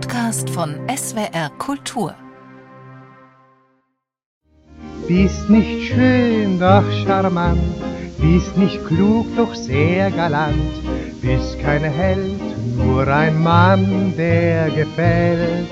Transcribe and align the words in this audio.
Podcast 0.00 0.48
von 0.50 0.76
SWR 0.88 1.50
Kultur. 1.58 2.14
Bist 5.08 5.50
nicht 5.50 5.88
schön, 5.88 6.60
doch 6.60 6.84
charmant, 7.04 7.58
bist 8.18 8.56
nicht 8.56 8.86
klug, 8.86 9.26
doch 9.36 9.52
sehr 9.56 10.12
galant, 10.12 10.72
bist 11.20 11.58
kein 11.60 11.82
Held, 11.82 12.40
nur 12.76 13.08
ein 13.08 13.42
Mann, 13.42 14.14
der 14.16 14.70
gefällt. 14.70 15.68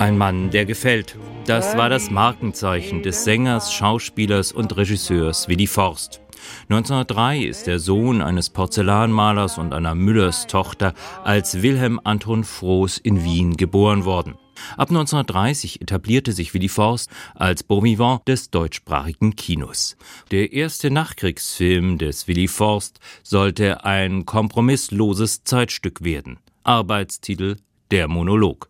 Ein 0.00 0.18
Mann, 0.18 0.50
der 0.50 0.64
gefällt. 0.64 1.16
Das 1.46 1.76
war 1.76 1.88
das 1.88 2.10
Markenzeichen 2.10 3.04
des 3.04 3.22
Sängers, 3.22 3.72
Schauspielers 3.72 4.50
und 4.50 4.76
Regisseurs 4.76 5.46
Willy 5.48 5.68
Forst. 5.68 6.20
1903 6.68 7.38
ist 7.38 7.66
der 7.66 7.78
Sohn 7.78 8.22
eines 8.22 8.50
Porzellanmalers 8.50 9.58
und 9.58 9.72
einer 9.72 9.94
Müllers-Tochter 9.94 10.94
als 11.24 11.62
Wilhelm 11.62 12.00
Anton 12.04 12.44
Frohs 12.44 12.98
in 12.98 13.24
Wien 13.24 13.56
geboren 13.56 14.04
worden. 14.04 14.34
Ab 14.76 14.90
1930 14.90 15.80
etablierte 15.80 16.32
sich 16.32 16.54
Willy 16.54 16.68
Forst 16.68 17.10
als 17.34 17.62
Bon 17.62 17.84
vivant 17.84 18.26
des 18.26 18.50
deutschsprachigen 18.50 19.36
Kinos. 19.36 19.96
Der 20.30 20.52
erste 20.52 20.90
Nachkriegsfilm 20.90 21.98
des 21.98 22.28
Willy 22.28 22.48
Forst 22.48 23.00
sollte 23.22 23.84
ein 23.84 24.26
kompromissloses 24.26 25.44
Zeitstück 25.44 26.02
werden. 26.02 26.38
Arbeitstitel 26.64 27.56
Der 27.90 28.08
Monolog. 28.08 28.68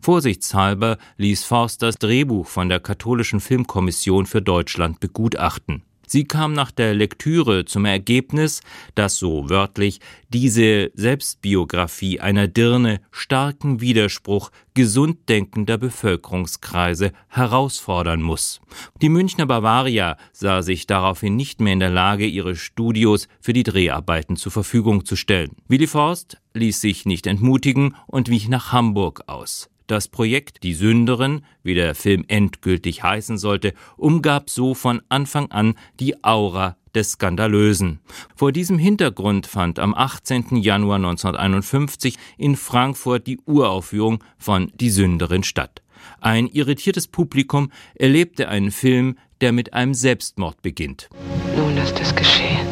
Vorsichtshalber 0.00 0.98
ließ 1.16 1.44
Forst 1.44 1.82
das 1.82 1.96
Drehbuch 1.96 2.46
von 2.46 2.68
der 2.68 2.80
Katholischen 2.80 3.40
Filmkommission 3.40 4.26
für 4.26 4.42
Deutschland 4.42 5.00
begutachten. 5.00 5.82
Sie 6.10 6.24
kam 6.24 6.54
nach 6.54 6.70
der 6.70 6.94
Lektüre 6.94 7.66
zum 7.66 7.84
Ergebnis, 7.84 8.62
dass 8.94 9.18
so 9.18 9.50
wörtlich 9.50 10.00
diese 10.30 10.90
Selbstbiografie 10.94 12.18
einer 12.18 12.48
Dirne 12.48 13.02
starken 13.10 13.82
Widerspruch 13.82 14.50
gesund 14.72 15.28
denkender 15.28 15.76
Bevölkerungskreise 15.76 17.12
herausfordern 17.28 18.22
muss. 18.22 18.62
Die 19.02 19.10
Münchner 19.10 19.44
Bavaria 19.44 20.16
sah 20.32 20.62
sich 20.62 20.86
daraufhin 20.86 21.36
nicht 21.36 21.60
mehr 21.60 21.74
in 21.74 21.80
der 21.80 21.90
Lage, 21.90 22.26
ihre 22.26 22.56
Studios 22.56 23.28
für 23.40 23.52
die 23.52 23.62
Dreharbeiten 23.62 24.36
zur 24.36 24.50
Verfügung 24.50 25.04
zu 25.04 25.14
stellen. 25.14 25.50
Willy 25.68 25.86
Forst 25.86 26.38
ließ 26.54 26.80
sich 26.80 27.04
nicht 27.04 27.26
entmutigen 27.26 27.96
und 28.06 28.30
wich 28.30 28.48
nach 28.48 28.72
Hamburg 28.72 29.24
aus. 29.26 29.68
Das 29.88 30.06
Projekt 30.06 30.64
Die 30.64 30.74
Sünderin, 30.74 31.40
wie 31.62 31.72
der 31.72 31.94
Film 31.94 32.26
endgültig 32.28 33.02
heißen 33.02 33.38
sollte, 33.38 33.72
umgab 33.96 34.50
so 34.50 34.74
von 34.74 35.00
Anfang 35.08 35.50
an 35.50 35.76
die 35.98 36.22
Aura 36.22 36.76
des 36.94 37.12
Skandalösen. 37.12 38.00
Vor 38.36 38.52
diesem 38.52 38.78
Hintergrund 38.78 39.46
fand 39.46 39.78
am 39.78 39.94
18. 39.94 40.56
Januar 40.56 40.96
1951 40.96 42.18
in 42.36 42.56
Frankfurt 42.56 43.26
die 43.26 43.40
Uraufführung 43.46 44.22
von 44.36 44.70
Die 44.74 44.90
Sünderin 44.90 45.42
statt. 45.42 45.80
Ein 46.20 46.48
irritiertes 46.48 47.08
Publikum 47.08 47.72
erlebte 47.94 48.50
einen 48.50 48.72
Film, 48.72 49.16
der 49.40 49.52
mit 49.52 49.72
einem 49.72 49.94
Selbstmord 49.94 50.60
beginnt. 50.60 51.08
Nun 51.56 51.74
ist 51.78 51.98
es 51.98 52.14
geschehen. 52.14 52.66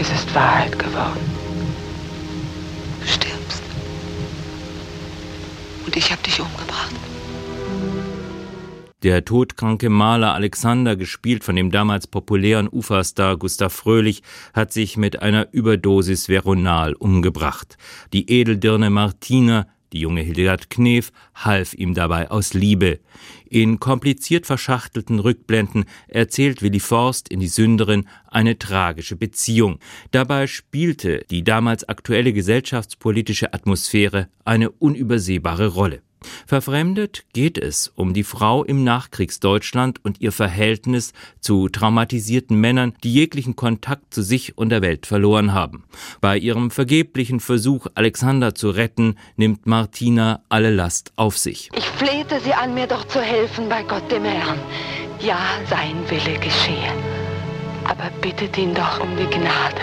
Es 0.00 0.10
ist 0.10 0.34
Wahrheit 0.34 0.76
geworden. 0.76 1.37
Und 5.88 5.96
ich 5.96 6.12
habe 6.12 6.22
dich 6.22 6.38
umgebracht. 6.38 6.94
Der 9.02 9.24
todkranke 9.24 9.88
Maler 9.88 10.34
Alexander, 10.34 10.96
gespielt 10.96 11.44
von 11.44 11.56
dem 11.56 11.70
damals 11.70 12.06
populären 12.06 12.68
Uferstar 12.70 13.38
Gustav 13.38 13.72
Fröhlich, 13.72 14.22
hat 14.52 14.70
sich 14.70 14.98
mit 14.98 15.22
einer 15.22 15.48
Überdosis 15.52 16.28
Veronal 16.28 16.92
umgebracht. 16.92 17.78
Die 18.12 18.30
Edeldirne 18.30 18.90
Martina 18.90 19.66
die 19.92 20.00
junge 20.00 20.22
Hildegard 20.22 20.70
Knef 20.70 21.12
half 21.34 21.74
ihm 21.74 21.94
dabei 21.94 22.30
aus 22.30 22.54
Liebe. 22.54 23.00
In 23.48 23.80
kompliziert 23.80 24.46
verschachtelten 24.46 25.18
Rückblenden 25.18 25.84
erzählt 26.06 26.62
Willi 26.62 26.80
Forst 26.80 27.28
in 27.28 27.40
Die 27.40 27.48
Sünderin 27.48 28.08
eine 28.26 28.58
tragische 28.58 29.16
Beziehung. 29.16 29.78
Dabei 30.10 30.46
spielte 30.46 31.24
die 31.30 31.44
damals 31.44 31.88
aktuelle 31.88 32.32
gesellschaftspolitische 32.32 33.54
Atmosphäre 33.54 34.28
eine 34.44 34.70
unübersehbare 34.70 35.68
Rolle. 35.68 36.02
Verfremdet 36.46 37.24
geht 37.32 37.58
es 37.58 37.92
um 37.94 38.14
die 38.14 38.24
Frau 38.24 38.64
im 38.64 38.84
Nachkriegsdeutschland 38.84 40.04
und 40.04 40.20
ihr 40.20 40.32
Verhältnis 40.32 41.12
zu 41.40 41.68
traumatisierten 41.68 42.58
Männern, 42.58 42.94
die 43.04 43.12
jeglichen 43.12 43.56
Kontakt 43.56 44.12
zu 44.12 44.22
sich 44.22 44.58
und 44.58 44.70
der 44.70 44.82
Welt 44.82 45.06
verloren 45.06 45.52
haben. 45.52 45.84
Bei 46.20 46.36
ihrem 46.36 46.70
vergeblichen 46.70 47.40
Versuch, 47.40 47.86
Alexander 47.94 48.54
zu 48.54 48.70
retten, 48.70 49.16
nimmt 49.36 49.66
Martina 49.66 50.42
alle 50.48 50.70
Last 50.70 51.12
auf 51.16 51.38
sich. 51.38 51.70
Ich 51.76 51.84
flehte 51.84 52.40
sie 52.40 52.54
an, 52.54 52.74
mir 52.74 52.86
doch 52.86 53.06
zu 53.06 53.20
helfen 53.20 53.68
bei 53.68 53.82
Gott 53.82 54.10
dem 54.10 54.24
Herrn. 54.24 54.58
Ja, 55.20 55.38
sein 55.68 55.96
Wille 56.08 56.38
geschehe. 56.38 56.92
Aber 57.84 58.10
bittet 58.20 58.56
ihn 58.58 58.74
doch 58.74 59.00
um 59.00 59.16
die 59.16 59.26
Gnade, 59.26 59.82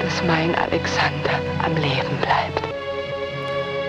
dass 0.00 0.22
mein 0.24 0.54
Alexander 0.54 1.40
am 1.62 1.74
Leben 1.74 2.16
bleibt. 2.20 2.73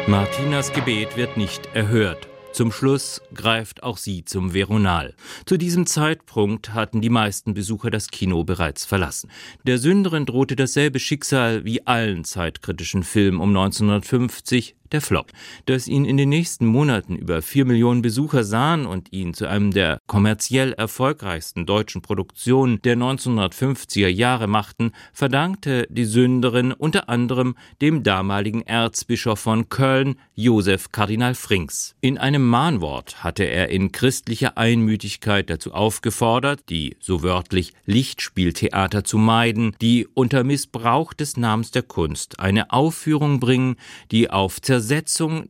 Martinas 0.07 0.71
Gebet 0.71 1.17
wird 1.17 1.35
nicht 1.35 1.65
erhört. 1.73 2.27
Zum 2.53 2.71
Schluss 2.71 3.23
greift 3.33 3.81
auch 3.81 3.97
sie 3.97 4.23
zum 4.23 4.53
Veronal. 4.53 5.15
Zu 5.47 5.57
diesem 5.57 5.87
Zeitpunkt 5.87 6.75
hatten 6.75 7.01
die 7.01 7.09
meisten 7.09 7.55
Besucher 7.55 7.89
das 7.89 8.09
Kino 8.09 8.43
bereits 8.43 8.85
verlassen. 8.85 9.31
Der 9.63 9.79
Sünderin 9.79 10.27
drohte 10.27 10.55
dasselbe 10.55 10.99
Schicksal 10.99 11.65
wie 11.65 11.87
allen 11.87 12.23
zeitkritischen 12.23 13.01
Filmen 13.01 13.41
um 13.41 13.49
1950, 13.49 14.75
der 14.95 15.01
Flop. 15.01 15.31
Dass 15.65 15.89
ihn 15.89 16.05
in 16.05 16.15
den 16.15 16.29
nächsten 16.29 16.65
Monaten 16.65 17.17
über 17.17 17.41
vier 17.41 17.65
Millionen 17.65 18.01
Besucher 18.01 18.45
sahen 18.45 18.85
und 18.85 19.11
ihn 19.11 19.33
zu 19.33 19.45
einem 19.47 19.71
der 19.71 19.99
kommerziell 20.07 20.71
erfolgreichsten 20.71 21.65
deutschen 21.65 22.01
Produktionen 22.01 22.81
der 22.81 22.95
1950er 22.95 24.07
Jahre 24.07 24.47
machten, 24.47 24.93
verdankte 25.11 25.85
die 25.89 26.05
Sünderin 26.05 26.71
unter 26.71 27.09
anderem 27.09 27.55
dem 27.81 28.03
damaligen 28.03 28.61
Erzbischof 28.61 29.39
von 29.39 29.67
Köln, 29.67 30.15
Josef 30.33 30.93
Kardinal 30.93 31.35
Frings. 31.35 31.95
In 31.99 32.17
einem 32.17 32.47
Mahnwort 32.47 33.21
hatte 33.21 33.43
er 33.43 33.69
in 33.69 33.91
christlicher 33.91 34.57
Einmütigkeit 34.57 35.49
dazu 35.49 35.73
aufgefordert, 35.73 36.69
die 36.69 36.95
so 37.01 37.21
wörtlich 37.21 37.73
Lichtspieltheater 37.85 39.03
zu 39.03 39.17
meiden, 39.17 39.75
die 39.81 40.07
unter 40.13 40.45
Missbrauch 40.45 41.13
des 41.13 41.35
Namens 41.35 41.71
der 41.71 41.83
Kunst 41.83 42.39
eine 42.39 42.71
Aufführung 42.71 43.41
bringen, 43.41 43.75
die 44.11 44.29
auf 44.29 44.61
Zersetzung 44.61 44.84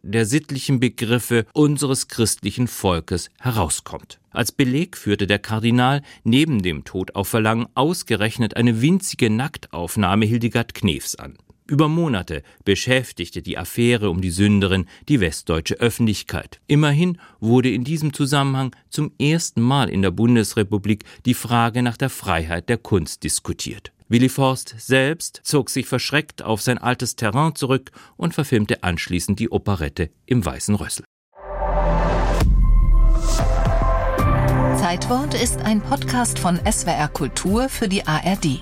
der 0.04 0.26
sittlichen 0.26 0.80
Begriffe 0.80 1.46
unseres 1.54 2.08
christlichen 2.08 2.68
Volkes 2.68 3.30
herauskommt. 3.40 4.20
Als 4.32 4.52
Beleg 4.52 4.98
führte 4.98 5.28
der 5.28 5.40
Kardinal 5.40 6.02
neben 6.24 6.62
dem 6.62 6.84
Tod 6.84 7.16
auf 7.16 7.28
Verlangen 7.28 7.68
ausgerechnet 7.76 8.58
eine 8.58 8.82
winzige 8.82 9.30
Nacktaufnahme 9.30 10.26
Hildegard 10.26 10.74
Knefs 10.74 11.16
an. 11.16 11.38
Über 11.68 11.88
Monate 11.88 12.44
beschäftigte 12.64 13.42
die 13.42 13.58
Affäre 13.58 14.12
um 14.12 14.22
die 14.22 14.30
Sünderin 14.30 14.86
die 15.10 15.20
westdeutsche 15.20 15.76
Öffentlichkeit. 15.76 16.60
Immerhin 16.68 17.18
wurde 17.40 17.72
in 17.72 17.84
diesem 17.84 18.14
Zusammenhang 18.14 18.76
zum 18.92 19.12
ersten 19.20 19.62
Mal 19.62 19.90
in 19.90 20.04
der 20.04 20.12
Bundesrepublik 20.12 21.06
die 21.26 21.34
Frage 21.34 21.82
nach 21.82 21.98
der 21.98 22.12
Freiheit 22.12 22.70
der 22.70 22.78
Kunst 22.78 23.24
diskutiert. 23.24 23.92
Willy 24.08 24.30
Forst 24.30 24.76
selbst 24.78 25.42
zog 25.44 25.72
sich 25.72 25.88
verschreckt 25.88 26.44
auf 26.44 26.62
sein 26.62 26.78
altes 26.78 27.16
Terrain 27.16 27.56
zurück 27.56 27.92
und 28.16 28.36
verfilmte 28.36 28.84
anschließend 28.84 29.40
die 29.40 29.50
Operette 29.50 30.12
im 30.28 30.46
Weißen 30.46 30.76
Rössel. 30.76 31.06
Zeitwort 34.78 35.34
ist 35.34 35.58
ein 35.62 35.82
Podcast 35.82 36.38
von 36.38 36.60
SWR 36.70 37.08
Kultur 37.08 37.70
für 37.70 37.90
die 37.90 38.06
ARD. 38.06 38.62